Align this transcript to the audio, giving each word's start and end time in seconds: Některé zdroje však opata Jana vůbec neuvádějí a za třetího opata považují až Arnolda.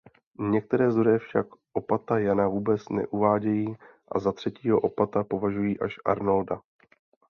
Některé 0.39 0.91
zdroje 0.91 1.19
však 1.19 1.47
opata 1.73 2.19
Jana 2.19 2.47
vůbec 2.47 2.89
neuvádějí 2.89 3.75
a 4.11 4.19
za 4.19 4.31
třetího 4.31 4.79
opata 4.79 5.23
považují 5.23 5.79
až 5.79 5.95
Arnolda. 6.05 6.61